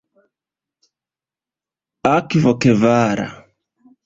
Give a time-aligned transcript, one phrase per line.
[2.15, 3.29] Akto kvara.